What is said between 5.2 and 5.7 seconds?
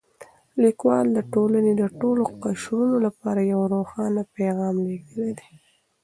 دی.